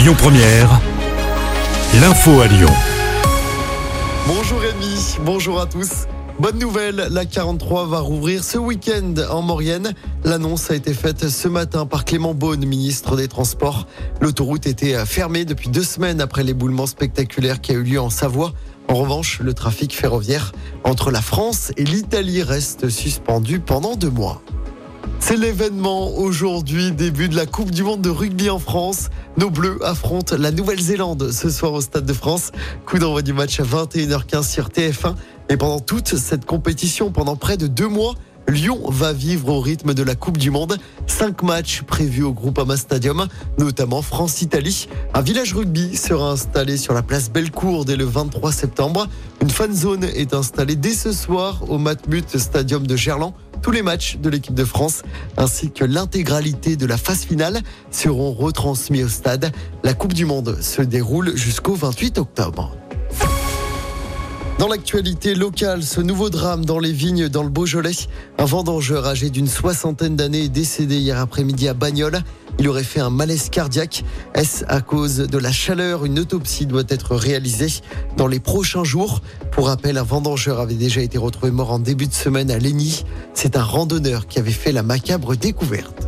[0.00, 0.80] Lyon Première,
[2.00, 2.70] l'info à Lyon.
[4.26, 6.06] Bonjour Rémi, bonjour à tous.
[6.38, 9.92] Bonne nouvelle, la 43 va rouvrir ce week-end en Maurienne.
[10.24, 13.86] L'annonce a été faite ce matin par Clément Beaune, ministre des Transports.
[14.22, 18.54] L'autoroute était fermée depuis deux semaines après l'éboulement spectaculaire qui a eu lieu en Savoie.
[18.88, 24.40] En revanche, le trafic ferroviaire entre la France et l'Italie reste suspendu pendant deux mois.
[25.18, 29.10] C'est l'événement aujourd'hui, début de la Coupe du Monde de rugby en France.
[29.36, 32.50] Nos Bleus affrontent la Nouvelle-Zélande ce soir au Stade de France.
[32.84, 35.14] Coup d'envoi du match à 21h15 sur TF1.
[35.48, 38.14] Et pendant toute cette compétition, pendant près de deux mois,
[38.48, 40.76] Lyon va vivre au rythme de la Coupe du Monde.
[41.06, 44.88] Cinq matchs prévus au Groupama Stadium, notamment France-Italie.
[45.14, 49.06] Un village rugby sera installé sur la place Bellecour dès le 23 septembre.
[49.40, 53.34] Une fan zone est installée dès ce soir au Matmut Stadium de Gerland.
[53.62, 55.02] Tous les matchs de l'équipe de France
[55.36, 57.60] ainsi que l'intégralité de la phase finale
[57.90, 59.52] seront retransmis au stade.
[59.84, 62.74] La Coupe du Monde se déroule jusqu'au 28 octobre.
[64.58, 67.92] Dans l'actualité locale, ce nouveau drame dans les vignes dans le Beaujolais.
[68.36, 72.20] Un vendangeur âgé d'une soixantaine d'années est décédé hier après-midi à Bagnoles.
[72.60, 74.04] Il aurait fait un malaise cardiaque.
[74.34, 76.04] Est-ce à cause de la chaleur?
[76.04, 77.80] Une autopsie doit être réalisée
[78.18, 79.22] dans les prochains jours.
[79.50, 83.06] Pour rappel, un vendangeur avait déjà été retrouvé mort en début de semaine à Lény.
[83.32, 85.99] C'est un randonneur qui avait fait la macabre découverte.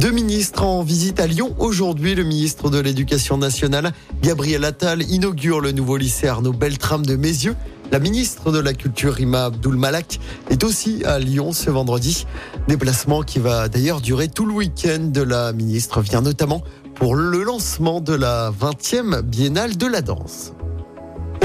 [0.00, 1.54] Deux ministres en visite à Lyon.
[1.58, 7.16] Aujourd'hui, le ministre de l'Éducation nationale, Gabriel Attal, inaugure le nouveau lycée Arnaud Beltrame de
[7.16, 7.56] Mézieux.
[7.90, 12.26] La ministre de la Culture, Rima Abdul Malak, est aussi à Lyon ce vendredi.
[12.68, 15.12] Déplacement qui va d'ailleurs durer tout le week-end.
[15.26, 16.62] La ministre vient notamment
[16.94, 20.52] pour le lancement de la 20e biennale de la danse.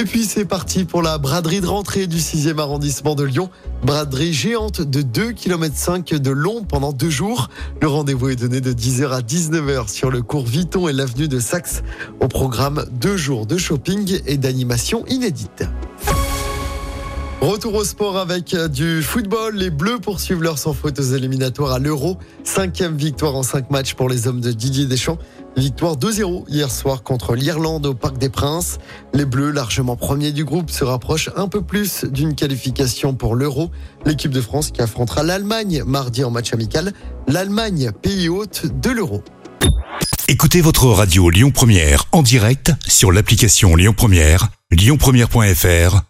[0.00, 3.50] Et puis c'est parti pour la braderie de rentrée du 6e arrondissement de Lyon.
[3.84, 7.50] Braderie géante de 2 km de long pendant deux jours.
[7.82, 11.38] Le rendez-vous est donné de 10h à 19h sur le cours Viton et l'avenue de
[11.38, 11.82] Saxe.
[12.20, 15.64] Au programme deux jours de shopping et d'animation inédite.
[17.40, 19.56] Retour au sport avec du football.
[19.56, 22.18] Les Bleus poursuivent leur sans faute aux éliminatoires à l'Euro.
[22.44, 25.16] Cinquième victoire en cinq matchs pour les hommes de Didier Deschamps.
[25.56, 28.76] Victoire 2-0 hier soir contre l'Irlande au Parc des Princes.
[29.14, 33.70] Les Bleus, largement premiers du groupe, se rapprochent un peu plus d'une qualification pour l'Euro.
[34.04, 36.92] L'équipe de France qui affrontera l'Allemagne mardi en match amical.
[37.26, 39.24] L'Allemagne, pays hôte de l'Euro.
[40.28, 46.09] Écoutez votre radio Lyon Première en direct sur l'application Lyon Première, lyonpremière.fr